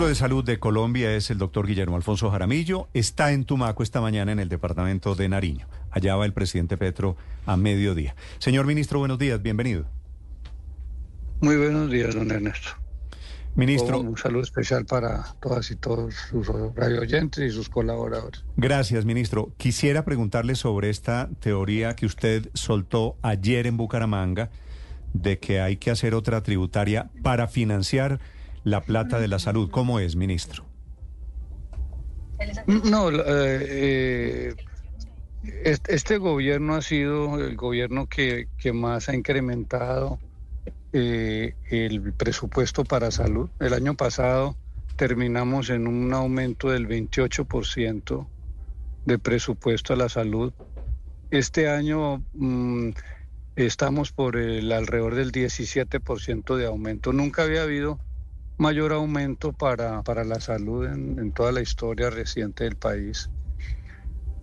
[0.00, 2.88] ministro de Salud de Colombia es el doctor Guillermo Alfonso Jaramillo.
[2.94, 5.66] Está en Tumaco esta mañana en el departamento de Nariño.
[5.90, 8.16] Allá va el presidente Petro a mediodía.
[8.38, 9.84] Señor ministro, buenos días, bienvenido.
[11.42, 12.70] Muy buenos días, don Ernesto.
[13.54, 14.00] Ministro.
[14.00, 18.42] Un saludo especial para todas y todos sus radio oyentes y sus colaboradores.
[18.56, 19.52] Gracias, ministro.
[19.58, 24.48] Quisiera preguntarle sobre esta teoría que usted soltó ayer en Bucaramanga
[25.12, 28.18] de que hay que hacer otra tributaria para financiar
[28.64, 29.70] la plata de la salud.
[29.70, 30.64] ¿Cómo es, ministro?
[32.66, 34.54] No, eh,
[35.44, 40.18] eh, este gobierno ha sido el gobierno que, más ha incrementado
[40.92, 43.48] eh, el presupuesto para salud.
[43.60, 44.56] El año pasado
[44.96, 48.26] terminamos en un aumento del 28%
[49.06, 50.52] de presupuesto a la salud.
[51.30, 52.90] Este año mm,
[53.56, 57.12] estamos por el alrededor del 17% de aumento.
[57.12, 57.98] Nunca había habido
[58.60, 63.30] mayor aumento para, para la salud en, toda la historia reciente del país.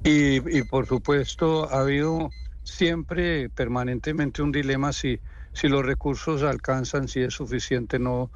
[0.03, 2.29] Y, por supuesto ha habido
[2.63, 5.19] siempre permanentemente un dilema si,
[5.53, 8.31] si los recursos alcanzan, si es suficiente no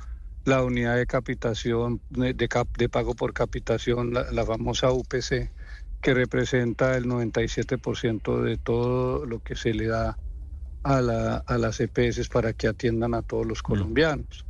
[0.45, 5.51] la unidad de capitación, de, de pago por capitación, la, la, famosa UPC,
[6.01, 10.17] que representa el 97% de todo lo que se le da
[10.83, 14.45] a, la, a las EPS para que atiendan a todos los colombianos.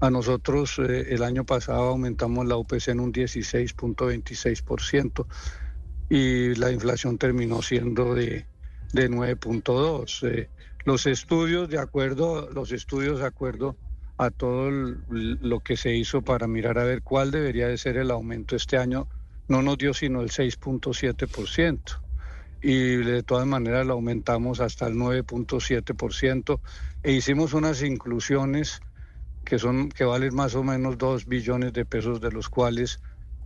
[0.00, 5.26] A nosotros eh, el año pasado aumentamos la UPC en un 16.26%
[6.08, 8.46] y la inflación terminó siendo de,
[8.92, 10.28] de 9.2.
[10.28, 10.50] Eh,
[10.84, 13.76] los estudios de acuerdo, los estudios de acuerdo
[14.18, 18.10] a todo lo que se hizo para mirar a ver cuál debería de ser el
[18.10, 19.08] aumento este año,
[19.48, 22.00] no nos dio sino el 6.7%
[22.60, 26.60] y de todas maneras lo aumentamos hasta el 9.7%
[27.04, 28.80] e hicimos unas inclusiones
[29.48, 33.00] que son que valen más o menos 2 billones de pesos, de los cuales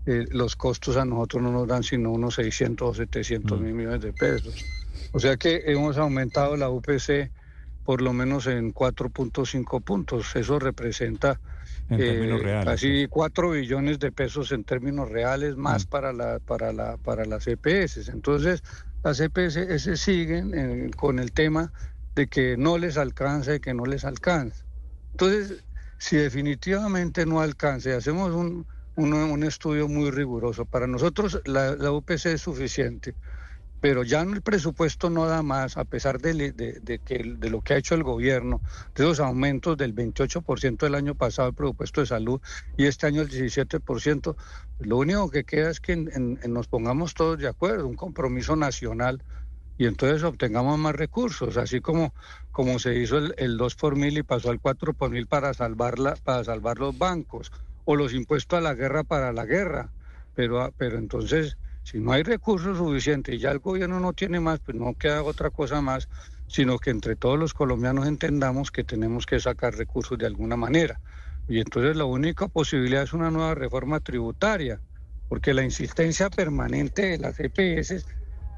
[0.05, 3.77] eh, los costos a nosotros no nos dan sino unos 600 o 700 mil mm.
[3.77, 4.65] millones de pesos.
[5.13, 7.31] O sea que hemos aumentado la UPC
[7.85, 10.35] por lo menos en 4.5 puntos.
[10.35, 11.39] Eso representa
[11.91, 15.89] eh, casi 4 billones de pesos en términos reales más mm.
[15.89, 18.09] para, la, para, la, para las EPS.
[18.09, 18.65] Entonces,
[19.05, 21.73] las EPS siguen eh, con el tema
[22.17, 24.65] de que no les alcanza y que no les alcanza.
[25.13, 25.63] Entonces,
[26.03, 30.65] si definitivamente no alcanza, hacemos un, un, estudio muy riguroso.
[30.65, 33.15] Para nosotros la, UPC es suficiente,
[33.81, 37.75] pero ya el presupuesto no da más, a pesar de, de, que, de lo que
[37.75, 38.61] ha hecho el gobierno,
[38.97, 42.41] de los aumentos del 28% del año pasado el presupuesto de salud
[42.77, 44.35] y este año el 17%.
[44.81, 49.23] Lo único que queda es que nos pongamos todos de acuerdo, un compromiso nacional
[49.79, 52.15] y entonces obtengamos más recursos, así como,
[52.51, 56.17] como se hizo el, 2 por mil y pasó al 4 por mil para, salvarla,
[56.23, 57.51] para salvar los bancos,
[57.85, 59.93] o los impuestos a la guerra para la guerra.
[60.35, 64.61] Pero, pero entonces, si no hay recursos suficientes y ya el gobierno no tiene más,
[64.61, 66.09] pues no queda otra cosa más,
[66.47, 71.01] sino que entre todos los colombianos entendamos que tenemos que sacar recursos de alguna manera.
[71.49, 74.81] Y entonces la única posibilidad es una nueva reforma tributaria,
[75.29, 78.05] porque la insistencia permanente de las EPS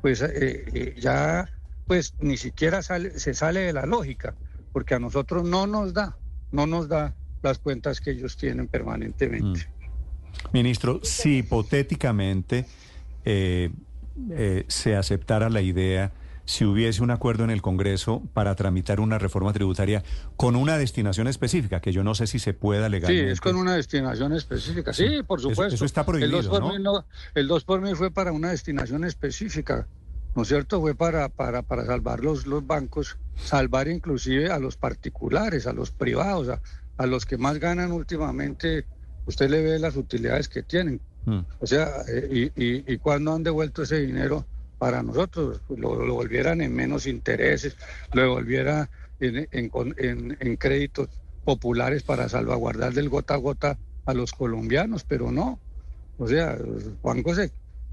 [0.05, 0.29] pues eh,
[0.75, 1.49] eh, ya
[1.87, 4.35] pues ni siquiera sale, se sale de la lógica,
[4.71, 6.19] porque a nosotros no nos da,
[6.53, 9.61] no nos da las cuentas que ellos tienen permanentemente.
[9.61, 10.53] Mm.
[10.53, 12.67] Ministro, si hipotéticamente
[13.25, 13.71] eh,
[14.69, 16.13] se aceptara la idea
[16.47, 20.03] si hubiese un acuerdo en el Congreso para tramitar una reforma tributaria
[20.37, 23.27] con una destinación específica, que yo no sé si se pueda legalmente.
[23.27, 24.93] Sí, es con una destinación específica.
[24.93, 25.75] Sí, por supuesto.
[25.75, 27.05] Eso, está prohibido, el 2 por ¿no?
[27.35, 29.87] 2 por mil fue para una destinación específica,
[30.35, 30.81] ¿no es cierto?
[30.81, 35.91] Fue para, para, para salvar los, los bancos, salvar inclusive a los particulares, a los
[35.91, 36.61] privados, a,
[36.99, 38.85] a los que más ganan últimamente.
[39.27, 41.01] Usted le ve las utilidades que tienen.
[41.25, 41.41] Mm.
[41.61, 44.45] O sea, eh, y, y, y cuando han devuelto ese dinero
[44.85, 47.75] para nosotros, lo, lo volvieran en menos intereses,
[48.13, 51.09] lo devolviera en, en, en, créditos
[51.43, 55.59] populares para salvaguardar del gota a gota a los colombianos, pero no.
[56.19, 57.39] O sea, los bancos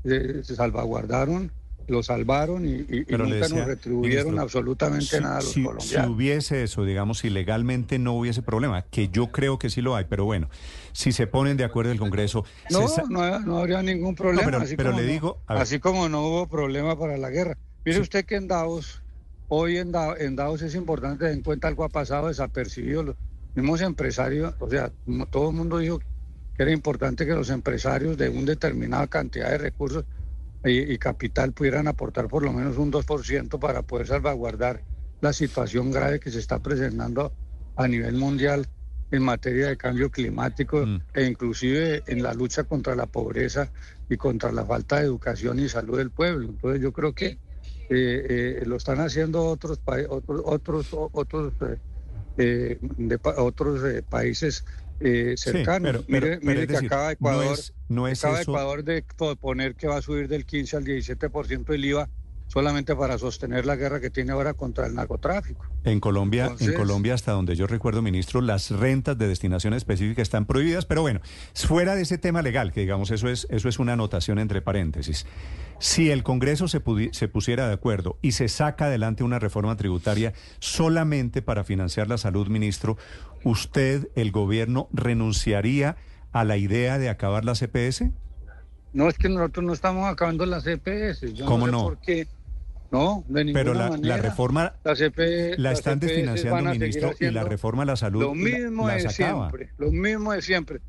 [0.04, 1.54] se, se salvaguardaron
[1.88, 5.86] lo salvaron y, nunca nos retribuyeron absolutamente nada a los colombianos.
[5.86, 9.96] Si hubiese eso, digamos, si legalmente no hubiese problema, que yo creo que sí lo
[9.96, 10.50] hay, pero bueno,
[10.94, 12.46] si se ponen de acuerdo el Congreso...
[12.70, 14.46] No, no, habría ningún problema.
[14.46, 15.42] pero, así pero le digo...
[15.48, 17.58] Así como no hubo problema para la guerra.
[17.86, 19.02] Mire usted que en Davos,
[19.48, 23.04] hoy en Davos, en Davos es importante tener en cuenta algo ha pasado desapercibido.
[23.04, 23.16] Los
[23.56, 24.92] mismos empresarios, o sea,
[25.30, 26.00] todo el mundo dijo
[26.56, 30.06] que era importante que los empresarios de una determinada cantidad de recursos
[30.64, 34.82] y, capital pudieran aportar por lo menos un 2% para poder salvaguardar
[35.22, 37.32] la situación grave que se está presentando
[37.76, 38.68] a nivel mundial
[39.12, 41.02] en materia de cambio climático mm.
[41.14, 43.72] e inclusive en la lucha contra la pobreza
[44.10, 46.50] y contra la falta de educación y salud del pueblo.
[46.50, 47.38] Entonces yo creo que
[47.90, 51.54] eh, eh, lo están haciendo otros otros otros otros
[52.38, 54.64] eh, de otros países
[55.38, 56.06] cercanos.
[56.08, 57.58] mire, que acaba Ecuador,
[57.90, 59.04] no es, acaba Ecuador de
[59.40, 62.10] poner que va a subir del 15 al 17% el IVA
[62.52, 65.66] solamente para sostener la guerra que tiene ahora contra el narcotráfico.
[65.86, 70.46] En Colombia, en Colombia, hasta donde yo recuerdo, ministro, las rentas de destinación específica están
[70.46, 71.22] prohibidas, pero bueno,
[71.54, 75.26] fuera de ese tema legal, que digamos eso es, eso es una anotación entre paréntesis.
[75.80, 76.82] Si el Congreso se,
[77.14, 82.18] se pusiera de acuerdo y se saca adelante una reforma tributaria solamente para financiar la
[82.18, 82.98] salud, ministro,
[83.46, 85.96] ¿usted, el gobierno, renunciaría
[86.34, 88.12] a la idea de acabar la CPS?
[88.92, 91.34] No, es que nosotros no estamos acabando la CPS.
[91.34, 91.80] Yo ¿Cómo no?
[91.80, 92.28] Sé por qué
[92.92, 94.18] no, de ninguna Pero la, manera.
[94.18, 98.22] la reforma la, están desfinanciando, ministro, y la reforma a la salud.
[98.22, 100.82] Lo mismo de siempre, lo mismo de siempre.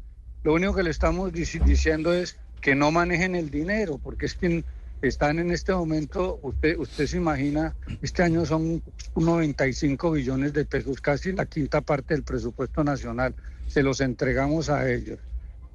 [0.43, 4.65] Lo único que le estamos diciendo es que no manejen el dinero, porque es que
[5.01, 8.83] están en este momento, usted, usted se imagina, este año son
[9.15, 13.35] 95 billones de pesos, casi la quinta parte del presupuesto nacional.
[13.69, 15.19] Se los entregamos a ellos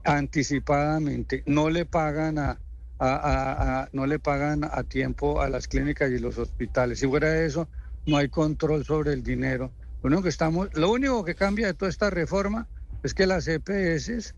[0.04, 2.58] anticipadamente, no le pagan a
[3.00, 7.00] no le pagan a tiempo a las clínicas y los hospitales.
[7.00, 7.68] Si fuera eso,
[8.06, 9.72] no hay control sobre el dinero.
[10.02, 12.68] Lo único que, estamos, lo único que cambia de toda esta reforma
[13.04, 14.34] es que las EPS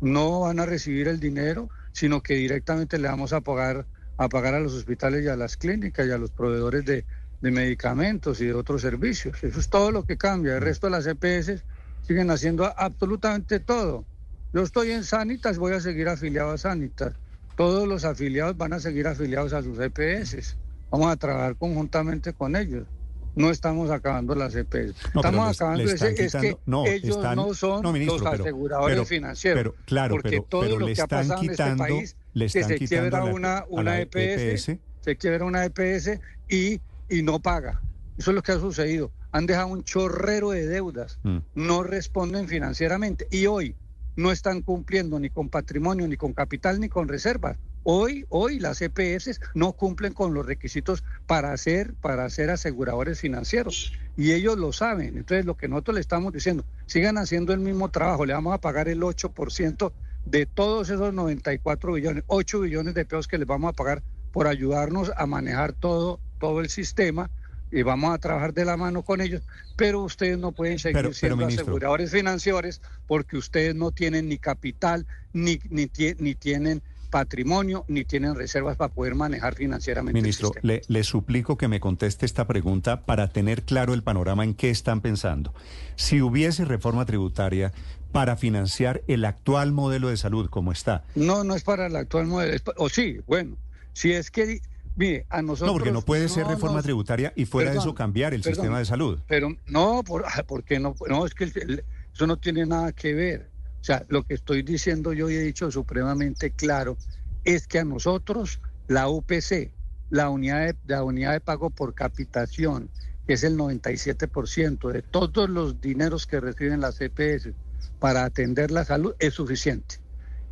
[0.00, 3.86] no van a recibir el dinero, sino que directamente le vamos a pagar
[4.18, 7.06] a pagar a los hospitales y a las clínicas y a los proveedores de,
[7.40, 9.42] de medicamentos y de otros servicios.
[9.42, 10.54] Eso es todo lo que cambia.
[10.54, 11.64] El resto de las EPS
[12.06, 14.04] siguen haciendo absolutamente todo.
[14.52, 17.14] Yo estoy en Sanitas, voy a seguir afiliado a Sanitas
[17.56, 20.56] todos los afiliados van a seguir afiliados a sus EPS.
[20.90, 22.86] Vamos a trabajar conjuntamente con ellos.
[23.34, 24.94] No estamos acabando las EPS.
[25.14, 26.00] estamos acabando es
[26.34, 29.74] que ellos no son los aseguradores financieros.
[29.86, 34.00] claro, porque todo lo que ha pasado en este país, que se quiebra una, una
[34.00, 37.80] EPS, e se quiebra una EPS y, y no paga.
[38.18, 39.10] Eso es lo que ha sucedido.
[39.32, 41.18] Han dejado un chorrero de deudas.
[41.22, 41.38] Mm.
[41.54, 43.26] No responden financieramente.
[43.30, 43.74] Y hoy,
[44.16, 47.56] no están cumpliendo ni con patrimonio, ni con capital, ni con reservas.
[47.84, 53.92] Hoy, hoy las EPS no cumplen con los requisitos para ser, para ser aseguradores financieros.
[54.16, 55.16] Y ellos lo saben.
[55.16, 58.58] Entonces, lo que nosotros le estamos diciendo, sigan haciendo el mismo trabajo, le vamos a
[58.58, 59.92] pagar el 8%
[60.26, 64.46] de todos esos 94 billones, 8 billones de pesos que les vamos a pagar por
[64.46, 67.30] ayudarnos a manejar todo, todo el sistema
[67.72, 69.42] y vamos a trabajar de la mano con ellos,
[69.76, 75.58] pero ustedes no pueden seguir siendo aseguradores financieros porque ustedes no tienen ni capital, ni,
[75.70, 80.20] ni, ni tienen patrimonio, ni tienen reservas para poder manejar financieramente.
[80.20, 84.54] Ministro, le, le, suplico que me conteste esta pregunta para tener claro el panorama en
[84.54, 85.54] qué están pensando.
[85.96, 87.72] Si hubiese reforma tributaria
[88.12, 91.04] para financiar el actual modelo de salud como está.
[91.14, 93.56] No, no es para el actual modelo, o sí, bueno,
[93.94, 94.60] si es que
[94.94, 95.68] Mire, a nosotros.
[95.68, 98.84] No, porque no puede ser reforma tributaria y fuera de eso cambiar el sistema de
[98.84, 99.20] salud.
[99.26, 103.50] Pero no, por, ah, porque no, no, es que eso no tiene nada que ver.
[103.80, 106.96] O sea, lo que estoy diciendo yo y he dicho supremamente claro
[107.44, 109.72] es que a nosotros la UPC,
[110.10, 112.90] la unidad de, la unidad de pago por capitación,
[113.26, 117.50] que es el 97% de todos los dineros que reciben las EPS
[117.98, 119.96] para atender la salud, es suficiente.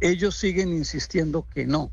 [0.00, 1.92] Ellos siguen insistiendo que no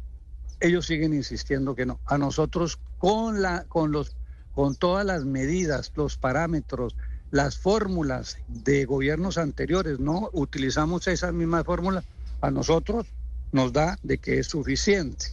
[0.59, 1.99] ellos siguen insistiendo que no.
[2.05, 4.15] A nosotros con la con los
[4.53, 6.95] con todas las medidas, los parámetros,
[7.29, 12.05] las fórmulas de gobiernos anteriores, no utilizamos esas mismas fórmulas,
[12.41, 13.05] a nosotros
[13.51, 15.27] nos da de que es suficiente.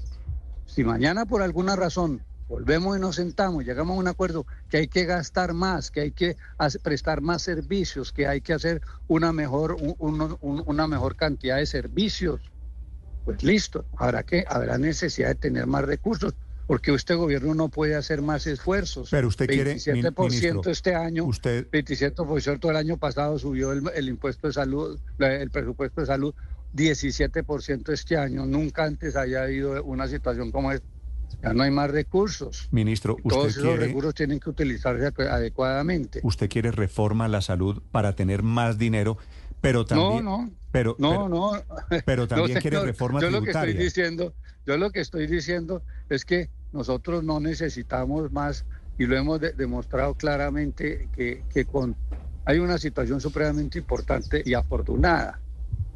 [0.66, 4.88] Si mañana por alguna razón volvemos y nos sentamos, llegamos a un acuerdo que hay
[4.88, 6.36] que gastar más, que hay que
[6.82, 12.40] prestar más servicios, que hay que hacer una mejor, una mejor cantidad de servicios
[13.24, 16.34] pues listo, habrá que habrá necesidad de tener más recursos
[16.66, 19.10] porque este gobierno no puede hacer más esfuerzos.
[19.10, 21.68] Pero usted 27% quiere, este año, usted...
[21.70, 26.34] 27% el año pasado subió el, impuesto de salud, el presupuesto de salud,
[26.74, 28.46] 17% este año.
[28.46, 30.86] Nunca antes haya habido una situación como esta.
[31.42, 32.68] Ya no hay más recursos.
[32.70, 36.20] Ministro, usted todos esos recursos tienen que utilizarse adecuadamente.
[36.22, 39.18] ¿Usted quiere reforma a la salud para tener más dinero
[39.64, 40.50] pero también, no, no.
[40.70, 41.52] Pero, no, no.
[42.04, 43.60] Pero también quiere reforma yo tributaria.
[43.60, 44.34] Lo que estoy diciendo,
[44.66, 48.66] yo lo que estoy diciendo es que nosotros no necesitamos más
[48.98, 51.96] y lo hemos demostrado claramente que, que con
[52.44, 55.40] hay una situación supremamente importante y afortunada.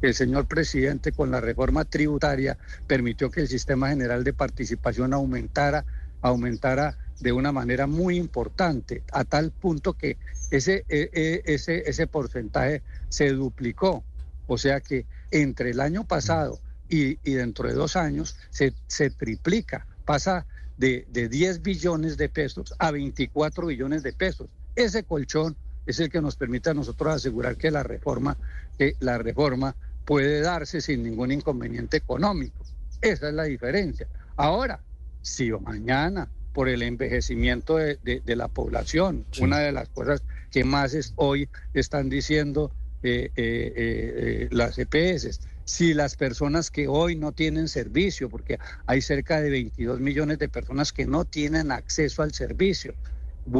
[0.01, 2.57] El señor presidente con la reforma tributaria
[2.87, 5.85] permitió que el sistema general de participación aumentara
[6.21, 10.17] aumentara de una manera muy importante, a tal punto que
[10.51, 14.03] ese, e, e, ese, ese porcentaje se duplicó.
[14.47, 19.85] O sea que entre el año pasado y, dentro de dos años se, se triplica,
[20.05, 20.45] pasa
[20.77, 24.47] de, de 10 billones de pesos a 24 billones de pesos.
[24.75, 28.37] Ese colchón es el que nos permite a nosotros asegurar que la reforma,
[28.77, 32.63] que la reforma puede darse sin ningún inconveniente económico.
[33.01, 34.07] Esa es la diferencia.
[34.35, 34.79] Ahora,
[35.21, 41.47] si mañana por el envejecimiento de, la población, una de las cosas que más hoy
[41.73, 42.71] están diciendo
[43.03, 48.57] eh, eh, eh, las EPS, si las personas que hoy no tienen servicio, porque
[48.87, 52.95] hay cerca de 22 millones de personas que no tienen acceso al servicio,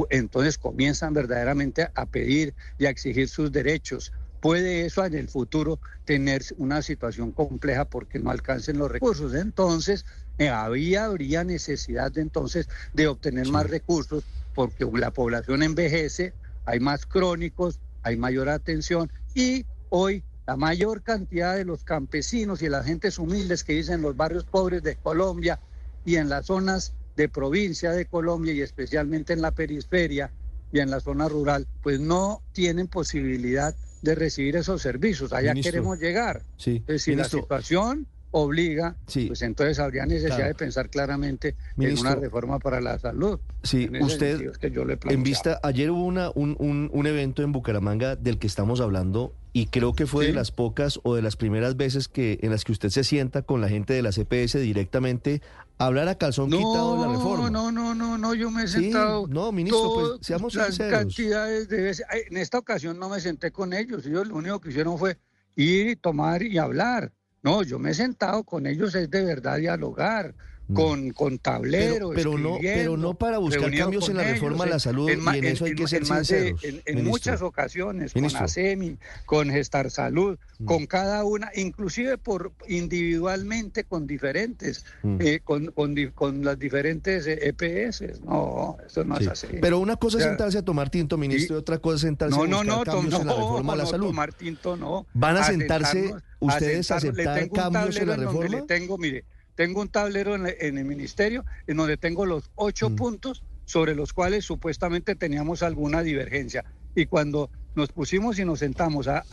[0.10, 4.12] entonces comienzan verdaderamente a pedir y a exigir sus derechos.
[4.42, 9.34] Puede eso en el futuro tener una situación compleja porque no alcancen los recursos.
[9.36, 10.06] Entonces,
[10.48, 14.24] había, habría necesidad de, entonces de obtener más recursos
[14.56, 16.34] porque la población envejece,
[16.66, 22.70] hay más crónicos, hay mayor atención y hoy la mayor cantidad de los campesinos y
[22.70, 25.60] las gentes humildes que dicen los barrios pobres de Colombia
[26.06, 30.32] y en las zonas de provincia de Colombia y especialmente en la periferia
[30.72, 35.34] y en la zona rural, pues no tienen posibilidad de recibir esos servicios.
[35.34, 36.44] Allá queremos llegar.
[36.58, 36.78] Sí.
[36.88, 42.60] Es decir, la situación obliga, pues entonces habría necesidad de pensar claramente en una reforma
[42.60, 43.40] para la salud.
[43.64, 47.52] Sí, usted, que yo le en vista, ayer hubo una, un, un, un, evento en
[47.52, 51.36] Bucaramanga del que estamos hablando y creo que fue de las pocas o de las
[51.36, 54.60] primeras veces que en las que usted se sienta con la gente de la CPS
[54.60, 55.42] directamente
[55.80, 57.50] a hablar a calzón quitado de la reforma.
[57.50, 59.28] No, no, no, no, yo me he sentado.
[59.28, 62.06] no, ministro, pues seamos las cantidades de veces.
[62.30, 65.18] En esta ocasión no me senté con ellos, ellos lo único que hicieron fue
[65.56, 67.12] ir y tomar y hablar.
[67.44, 70.36] No, yo me he sentado con ellos, es de verdad dialogar,
[70.74, 72.12] con, con tablero.
[72.14, 75.38] Pero, no, pero no para buscar cambios en la reforma de la salud, en, y
[75.38, 76.62] en, eso hay que ser sinceros.
[76.64, 80.66] en, muchas ocasiones, con ASEMI, con Gestar Salud, mm.
[80.66, 85.18] con cada una, inclusive por individualmente con diferentes, mm.
[85.20, 85.72] eh, con,
[86.14, 88.02] con, las diferentes EPS.
[88.02, 89.48] E no, eso no es así.
[89.62, 92.40] Pero una cosa es sentarse a tomar tinto, ministro, y otra cosa es sentarse a
[92.40, 94.08] buscar no, cambios en la reforma de la salud.
[94.08, 95.08] tomar tinto no.
[95.14, 98.50] ¿Van a, sentarse ustedes a aceptar cambios en la reforma?
[98.50, 99.26] Le tengo, mire,
[99.60, 102.96] tengo un tablero en, el ministerio en donde tengo los ocho mm.
[102.96, 106.64] puntos sobre los cuales supuestamente teníamos alguna divergencia.
[106.96, 109.26] Y cuando nos pusimos y nos sentamos a,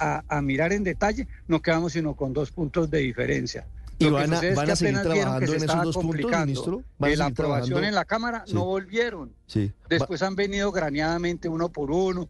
[0.42, 3.68] mirar en detalle, no quedamos sino con dos puntos de diferencia.
[4.00, 6.82] ¿Y van a, van a seguir trabajando en esos dos puntos, ministro?
[6.98, 9.32] la aprobación en la Cámara no volvieron.
[9.46, 9.72] Sí.
[9.88, 12.28] Después han venido graneadamente uno por uno,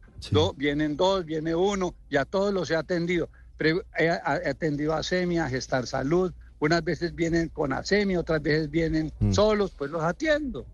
[0.56, 3.30] vienen dos, viene uno, ya todos los he atendido.
[3.58, 9.12] he, atendido a SEMIA, a Gestar Salud, unas veces vienen con ASEMI, otras veces vienen
[9.20, 9.32] mm.
[9.32, 10.66] solos, pues los atiendo.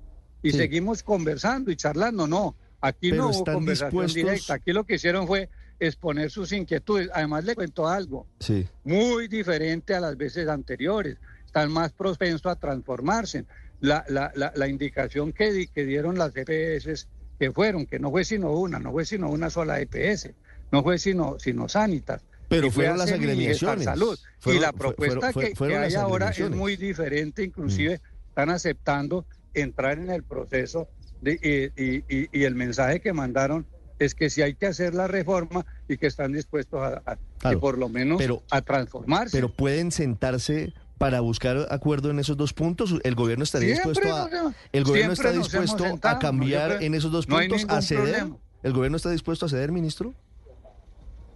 [0.43, 2.27] Y seguimos conversando y charlando.
[2.27, 4.55] No, aquí no hubo conversación directa.
[4.55, 5.49] Aquí lo que hicieron fue
[5.79, 7.11] exponer sus inquietudes.
[7.15, 8.67] Además, le cuento algo sí.
[8.83, 11.19] muy diferente a las veces anteriores.
[11.47, 13.45] Están más propensos a transformarse.
[13.81, 17.09] La, la, la, la indicación que, que dieron las EPS
[17.39, 20.31] que fueron, que no fue sino una, no fue sino una sola EPS,
[20.71, 23.85] no fue sino, sino Sanitas pero fueron las agremiaciones.
[23.85, 24.19] Salud.
[24.47, 28.29] y la propuesta que, hay ahora es muy diferente, inclusive mm.
[28.29, 30.89] están aceptando entrar en el proceso
[31.21, 33.67] de, y, el mensaje que mandaron
[33.99, 37.19] es que si hay que hacer la reforma y que están dispuestos a,
[37.61, 39.37] por lo menos a transformarse.
[39.37, 42.95] Pero pueden sentarse para buscar acuerdo en esos dos puntos.
[43.05, 47.65] El gobierno está dispuesto a el gobierno está dispuesto a cambiar en esos dos puntos,
[47.69, 48.27] a ceder.
[48.63, 50.15] ¿El gobierno está dispuesto a ceder, ministro?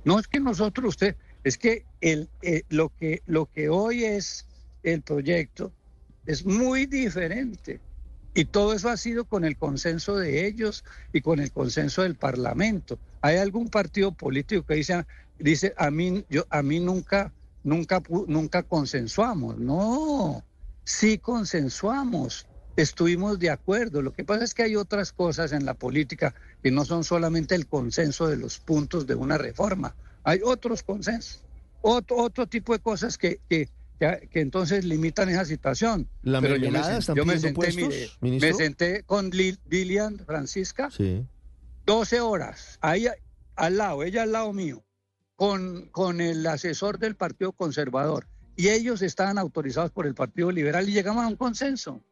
[0.07, 4.47] No es que nosotros, usted, es que el, eh, lo, que, lo que hoy es
[4.85, 5.73] el proyecto
[6.27, 7.81] es muy diferente.
[8.33, 12.15] Y todo eso ha sido con el consenso de ellos y con el consenso del
[12.15, 13.01] Parlamento.
[13.21, 15.05] Hay algún partido político que dice,
[15.41, 17.33] dice a mí, yo, a mí nunca,
[17.65, 19.59] nunca, nunca consensuamos.
[19.59, 20.45] No,
[20.85, 24.03] sí consensuamos estuvimos de acuerdo.
[24.03, 27.55] Lo que pasa es que hay otras cosas en la política que no son solamente
[27.55, 29.95] el consenso de los puntos de una reforma.
[30.23, 31.43] Hay otros consensos,
[31.83, 33.69] otro, otro tipo de cosas que, que,
[33.99, 36.09] que, entonces limitan esa situación.
[36.23, 36.81] La Pero yo me,
[37.15, 41.25] yo me senté, me senté con Lilian Francisca, sí.
[41.87, 43.07] 12 horas, ahí
[43.55, 44.85] al lado, ella al lado mío,
[45.37, 48.27] con, con el asesor del Partido Conservador.
[48.57, 52.03] Y ellos estaban autorizados por el Partido Liberal y llegamos a un consenso.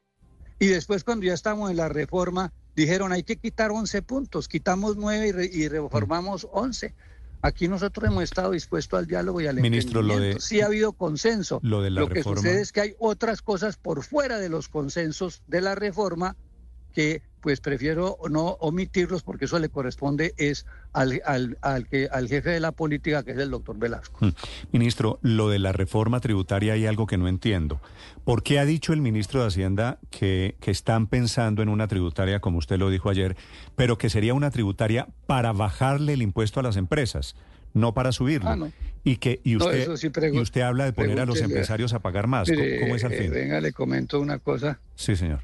[0.58, 4.96] Y después cuando ya estamos en la reforma, dijeron hay que quitar 11 puntos, quitamos
[4.96, 6.94] 9 y, reformamos 11.
[7.42, 10.40] Aquí nosotros hemos estado dispuestos al diálogo y al Ministro, entendimiento.
[10.40, 11.60] sí ha habido consenso.
[11.62, 15.42] Lo, de la que sucede es que hay otras cosas por fuera de los consensos
[15.46, 16.36] de la reforma
[16.94, 22.48] que pues prefiero no omitirlos porque eso le corresponde es al, al, que, al jefe
[22.48, 24.16] de la política, que es el doctor Velasco.
[24.24, 24.30] Hmm.
[24.72, 27.82] Ministro, lo de la reforma tributaria hay algo que no entiendo.
[28.24, 32.40] ¿Por qué ha dicho el ministro de Hacienda que, que están pensando en una tributaria,
[32.40, 33.36] como usted lo dijo ayer,
[33.76, 37.36] pero que sería una tributaria para bajarle el impuesto a las empresas?
[37.74, 38.50] no para subirlo.
[38.50, 38.68] Ah,
[39.02, 39.88] y que y usted
[40.32, 42.48] y usted habla de poner a los empresarios a pagar más.
[42.48, 43.32] ¿Cómo, es al fin?
[43.32, 44.78] venga, le comento una cosa.
[44.94, 45.40] Sí, señor.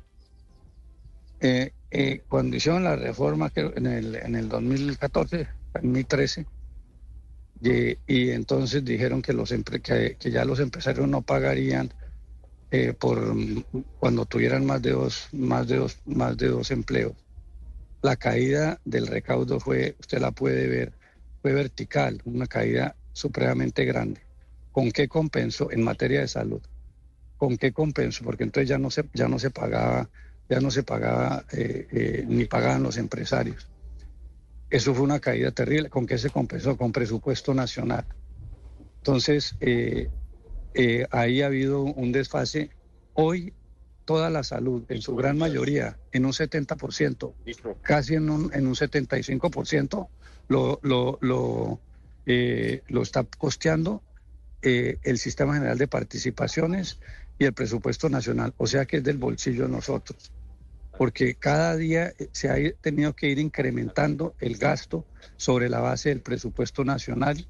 [1.41, 6.47] Eh, eh, cuando hicieron la reforma en el, en el 2014, 2013,
[7.63, 11.93] y, entonces dijeron que, los que, ya los empresarios no pagarían
[12.71, 13.35] eh, por
[13.99, 17.17] cuando tuvieran más de dos más de más de dos empleos
[18.01, 20.95] la caída del recaudo fue usted la puede ver
[21.43, 24.21] fue vertical, una caída supremamente grande.
[24.71, 26.63] ¿Con qué compenso en materia de salud?
[27.37, 28.25] ¿Con qué compenso?
[28.25, 30.11] Porque entonces ya no se, ya no se pagaba,
[30.51, 33.69] ya no se pagaba eh, eh, ni pagaban los empresarios.
[34.69, 35.89] Eso fue una caída terrible.
[35.89, 36.77] ¿Con qué se compensó?
[36.77, 38.05] Con presupuesto nacional.
[38.99, 40.11] Entonces, eh,
[41.11, 42.71] ahí ha habido un desfase.
[43.15, 43.55] Hoy
[44.05, 47.33] toda la salud, en su gran mayoría, en un 70%,
[47.83, 50.09] casi en un, en un 75%,
[50.49, 51.81] lo, lo, lo,
[52.27, 54.03] lo está costeando
[54.63, 56.99] el Sistema General de Participaciones
[57.39, 60.31] y el presupuesto nacional, o sea que es del bolsillo de nosotros,
[61.01, 65.07] porque cada día se ha tenido que ir incrementando el gasto
[65.39, 67.47] sobre la base del presupuesto nacional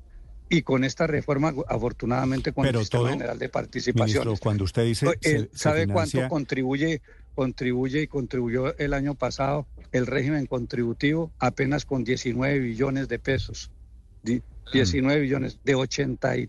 [0.48, 4.36] y con esta reforma, afortunadamente, con el Sistema General de Participación.
[4.36, 5.08] cuando usted dice.
[5.22, 7.02] Eh, ¿Sabe cuánto contribuye,
[7.34, 13.72] contribuye y contribuyó el año pasado el régimen contributivo apenas con 19 billones de pesos.
[14.72, 15.22] 19 mm.
[15.22, 16.48] billones de 80 y,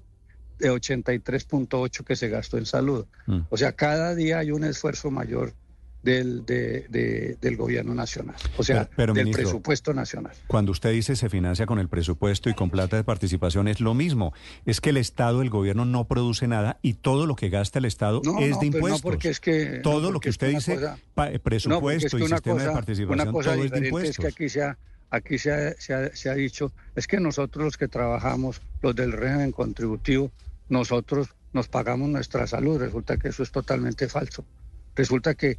[0.59, 3.07] de 83.8 que se gastó en salud.
[3.25, 3.39] Mm.
[3.49, 5.55] O sea, cada día hay un esfuerzo mayor
[6.03, 10.33] del, del gobierno nacional, o sea, del presupuesto nacional.
[10.47, 13.93] Cuando usted dice se financia con el presupuesto y con plata de participación, es lo
[13.93, 14.33] mismo.
[14.65, 17.85] Es que el Estado, el gobierno no produce nada y todo lo que gasta el
[17.85, 19.01] Estado es de impuestos.
[19.01, 20.79] porque es que, todo lo que usted dice,
[21.43, 24.09] presupuesto y sistema de participación, todo es de impuestos.
[24.11, 24.77] Es que aquí se ha,
[25.09, 29.51] aquí se ha, se ha dicho, es que nosotros los que trabajamos, los del régimen
[29.51, 30.31] contributivo,
[30.69, 32.79] nosotros nos pagamos nuestra salud.
[32.79, 34.45] Resulta que eso es totalmente falso.
[35.01, 35.57] Resulta que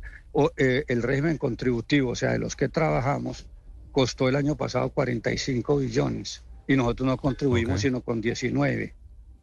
[0.57, 3.48] eh, el régimen contributivo, o sea, de los que trabajamos,
[3.90, 8.94] costó el año pasado 45 billones y nosotros no contribuimos sino con 19.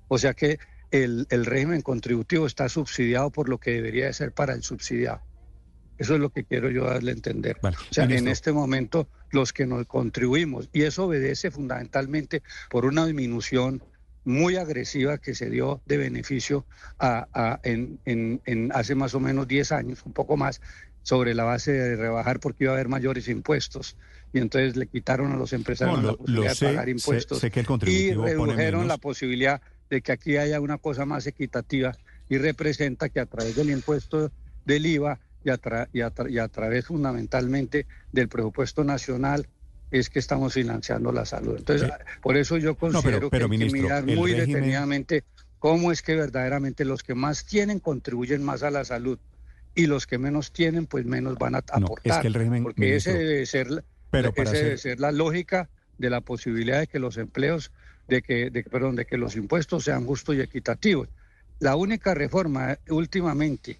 [0.07, 0.57] O sea que
[0.91, 5.19] el, régimen contributivo está subsidiado por lo que debería de ser para el subsidiado.
[5.97, 7.57] Eso es lo que quiero yo darle a entender.
[7.61, 13.05] o sea, en este momento los que nos contribuimos, y eso obedece fundamentalmente por una
[13.05, 13.83] disminución
[14.23, 16.65] muy agresiva que se dio de beneficio
[16.99, 20.61] a, en, en, hace más o menos 10 años, un poco más,
[21.03, 23.97] sobre la base de rebajar porque iba a haber mayores impuestos.
[24.33, 27.43] Y entonces le quitaron a los empresarios la posibilidad de pagar impuestos
[27.87, 31.95] y redujeron la posibilidad de que aquí haya una cosa más equitativa
[32.27, 34.31] y representa que a través del impuesto
[34.65, 39.47] del IVA y y y a través fundamentalmente del presupuesto nacional
[39.91, 41.57] es que estamos financiando la salud.
[41.57, 41.89] Entonces,
[42.21, 45.23] por eso yo considero que hay que mirar muy detenidamente
[45.59, 49.19] cómo es que verdaderamente los que más tienen contribuyen más a la salud
[49.75, 52.25] y los que menos tienen, pues menos van a aportar.
[52.63, 57.17] porque ese debe ser, pero debe ser la lógica de la posibilidad de que los
[57.17, 57.71] empleos,
[58.07, 61.09] de que, de, perdón, de que los impuestos sean justos y equitativos.
[61.59, 63.79] La única reforma últimamente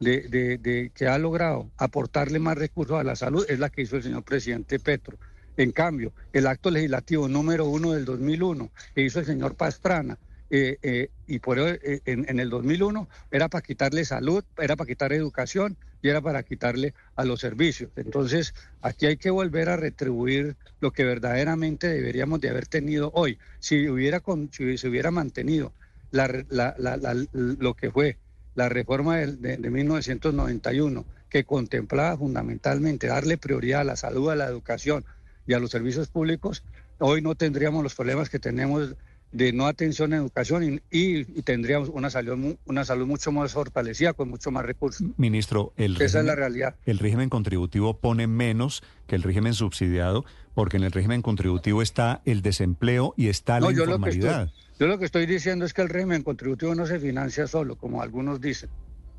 [0.00, 3.96] de, de, que ha logrado aportarle más recursos a la salud es la que hizo
[3.96, 5.18] el señor presidente Petro.
[5.56, 10.78] En cambio, el acto legislativo número uno del 2001 que hizo el señor Pastrana, eh,
[10.82, 15.76] eh, y por eh, en, el 2001 era para quitarle salud, era para quitar educación
[16.02, 17.90] y era para quitarle a los servicios.
[17.96, 23.38] Entonces, aquí hay que volver a retribuir lo que verdaderamente deberíamos de haber tenido hoy.
[23.58, 25.72] Si hubiera con, si se hubiera mantenido
[26.12, 28.16] lo que fue
[28.54, 34.46] la reforma de, de 1991, que contemplaba fundamentalmente darle prioridad a la salud, a la
[34.46, 35.04] educación,
[35.46, 36.62] y a los servicios públicos,
[36.98, 38.96] hoy no tendríamos los problemas que tenemos
[39.32, 44.30] de no atención en educación y, tendríamos una salud, una salud mucho más fortalecida, con
[44.30, 45.06] mucho más recursos.
[45.16, 46.76] Ministro, el esa es la realidad.
[46.86, 52.22] El régimen contributivo pone menos que el régimen subsidiado, porque en el régimen contributivo está
[52.24, 54.50] el desempleo y está la informalidad.
[54.78, 58.02] yo lo que estoy diciendo es que el régimen contributivo no se financia solo, como
[58.02, 58.70] algunos dicen.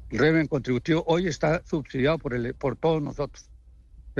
[0.09, 3.49] El régimen contributivo hoy está subsidiado por, el, por todos nosotros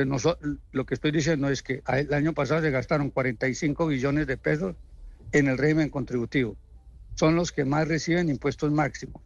[0.06, 4.76] lo que estoy diciendo es que el año pasado se gastaron 45 billones de pesos
[5.32, 6.56] en el régimen contributivo.
[7.16, 9.22] Son los que más reciben impuestos máximos.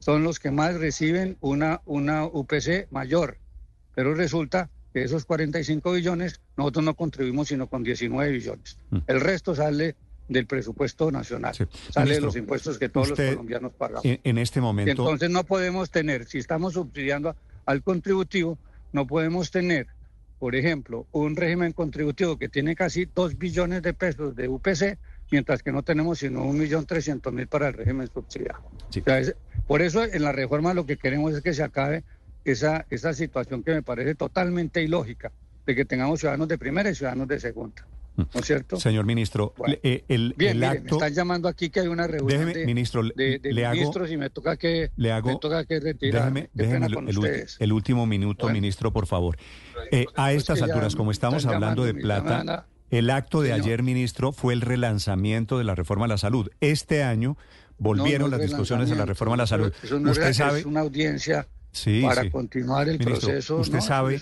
[0.00, 3.38] Son los que más reciben una, una UPC mayor.
[3.94, 8.78] Pero resulta de esos 45 billones, nosotros no contribuimos sino con 19 billones.
[8.90, 8.98] Mm.
[9.06, 9.96] El resto sale
[10.28, 11.54] del presupuesto nacional,
[11.90, 14.02] sale de los impuestos que todos los colombianos pagamos.
[14.04, 14.90] En, este momento.
[14.90, 18.58] Entonces no podemos tener, si estamos subsidiando al contributivo,
[18.92, 19.86] no podemos tener,
[20.38, 24.98] por ejemplo, un régimen contributivo que tiene casi 2 billones de pesos de UPC,
[25.30, 28.60] mientras que no tenemos sino 1.300.000 para el régimen subsidiado.
[29.66, 32.04] por eso en la reforma lo que queremos es que se acabe
[32.44, 35.32] esa, esa situación que me parece totalmente ilógica,
[35.66, 37.86] de que tengamos ciudadanos de primera y ciudadanos de segunda.
[38.18, 38.80] ¿No es cierto?
[38.80, 39.54] Señor ministro,
[39.84, 44.10] eh, el, bien, me están llamando aquí que hay una reunión de, ministro, de, ministros
[44.10, 46.32] y me toca que, le hago, me toca que retirar.
[46.52, 46.88] Déjeme,
[47.60, 49.36] el, último minuto, ministro, por favor.
[49.92, 54.52] Eh, a estas alturas, como estamos hablando de plata, el acto de ayer, ministro, fue
[54.52, 56.50] el relanzamiento de la reforma a la salud.
[56.60, 57.36] Este año
[57.78, 59.72] volvieron las discusiones de la reforma a la salud.
[59.84, 60.60] Usted sabe.
[60.60, 61.46] Es una audiencia
[62.02, 63.56] para continuar el proceso.
[63.58, 64.20] ¿Usted sabe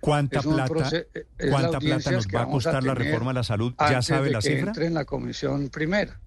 [0.00, 1.04] cuánta plata,
[1.50, 3.74] cuánta plata nos va a costar la reforma a la salud?
[3.78, 4.68] ¿Ya sabe la cifra?
[4.68, 6.20] Entre en la comisión primera,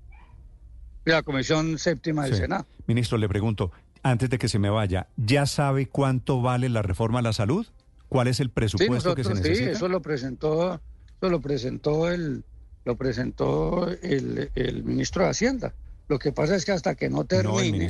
[1.06, 2.66] la comisión séptima del Senado.
[2.88, 3.72] Ministro, le pregunto,
[4.04, 7.66] antes de que se me vaya, ¿ya sabe cuánto vale la reforma a la salud?
[8.10, 9.72] ¿Cuál es el presupuesto que se necesita?
[9.72, 12.44] Sí, eso lo presentó, eso lo presentó el,
[12.84, 15.74] lo presentó el, el ministro de Hacienda.
[16.12, 17.90] Lo que pasa es que hasta que no termine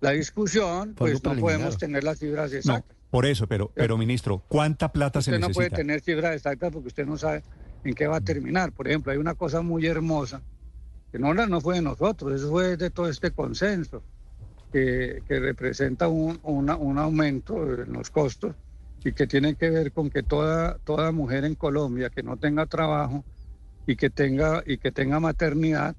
[0.00, 2.96] la discusión, pues no podemos tener las cifras exactas.
[3.10, 5.48] por eso, pero, pero ministro, ¿cuánta plata se necesita?
[5.48, 7.42] Usted no puede tener cifras exactas porque usted no sabe
[7.82, 8.70] en qué va a terminar.
[8.70, 10.40] Por ejemplo, hay una cosa muy hermosa,
[11.10, 14.04] que no, no fue de nosotros, eso fue de todo este consenso,
[14.70, 18.54] que, representa un, un aumento en los costos
[19.02, 22.66] y que tiene que ver con que toda, toda mujer en Colombia que no tenga
[22.66, 23.24] trabajo
[23.84, 25.96] y que tenga, y que tenga maternidad,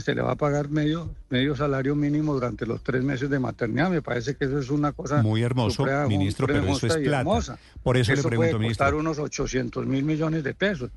[0.00, 3.90] se le va a pagar medio, medio salario mínimo durante los tres meses de maternidad.
[3.90, 7.58] Me parece que eso es una cosa muy hermoso, ministro, pero eso es plata.
[7.82, 10.90] Por eso, le pregunto, puede costar unos 800 mil millones de pesos.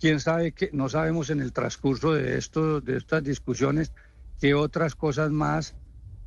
[0.00, 3.92] Quién sabe que no sabemos en el transcurso de esto, de estas discusiones,
[4.40, 5.74] qué otras cosas más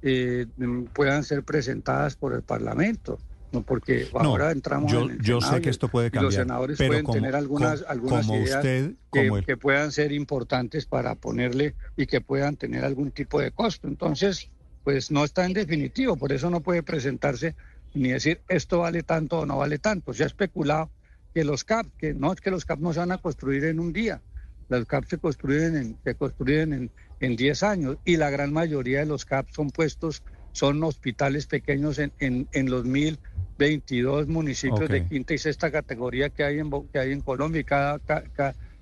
[0.04, 0.46] eh,
[0.94, 3.18] puedan ser presentadas por el Parlamento
[3.62, 7.36] porque ahora entramos yo, en yo sé que esto puede cambiar, los senadores pueden tener
[7.36, 8.66] algunas, algunas ideas
[9.12, 13.88] que, puedan ser importantes para ponerle y que puedan tener algún tipo de costo.
[13.88, 14.50] Entonces,
[14.84, 17.56] pues no está en definitivo, por eso no puede presentarse
[17.94, 20.14] ni decir esto vale tanto o no vale tanto.
[20.14, 20.90] Se ha especulado
[21.34, 23.80] que los CAP, que no es que los CAP no se van a construir en
[23.80, 24.22] un día,
[24.70, 29.00] los CAP se construyen en, se construyen en, en 10 años y la gran mayoría
[29.00, 33.20] de los CAP son puestos, son hospitales pequeños en, en, en los mil
[33.58, 37.64] 22 municipios de quinta y sexta categoría que hay en, que hay en Colombia y
[37.64, 38.00] cada,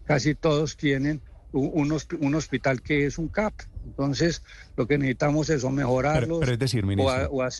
[0.05, 3.53] casi todos tienen un, un, hospital que es un CAP.
[3.85, 4.43] Entonces,
[4.77, 6.85] lo que necesitamos es o mejorarlos decir,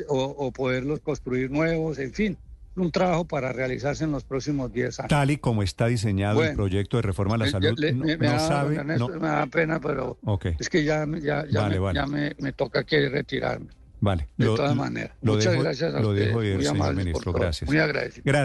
[0.08, 2.38] o, poderlos construir nuevos, en fin
[2.76, 5.10] un trabajo para realizarse en los próximos 10 años.
[5.10, 8.40] Tal y como está diseñado el proyecto de reforma a la salud, me, no, da,
[8.40, 8.84] sabe...
[8.84, 10.18] me da pena, pero
[10.58, 13.68] es que ya, ya, ya, me, ya me, toca que retirarme.
[14.02, 14.28] Vale.
[14.36, 15.16] De todas maneras.
[15.22, 16.14] Muchas gracias a lo.
[16.14, 17.32] Dejo ir, señor ministro.
[17.32, 17.70] Gracias.
[17.70, 18.24] Muy agradecido.
[18.26, 18.36] Gracias.